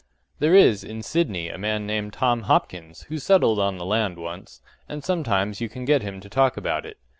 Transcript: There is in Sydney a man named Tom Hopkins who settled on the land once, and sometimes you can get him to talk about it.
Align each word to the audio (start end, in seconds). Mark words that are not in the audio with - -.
There 0.39 0.55
is 0.55 0.83
in 0.83 1.03
Sydney 1.03 1.47
a 1.49 1.59
man 1.59 1.85
named 1.85 2.13
Tom 2.13 2.41
Hopkins 2.49 3.03
who 3.03 3.19
settled 3.19 3.59
on 3.59 3.77
the 3.77 3.85
land 3.85 4.17
once, 4.17 4.59
and 4.89 5.03
sometimes 5.03 5.61
you 5.61 5.69
can 5.69 5.85
get 5.85 6.01
him 6.01 6.19
to 6.21 6.27
talk 6.27 6.57
about 6.57 6.87
it. 6.87 6.97